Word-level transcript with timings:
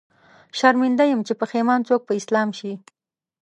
شرمنده 0.57 1.03
يم، 1.11 1.21
چې 1.27 1.33
پښېمان 1.41 1.79
څوک 1.89 2.01
په 2.05 2.13
اسلام 2.19 2.49
شي 2.59 2.73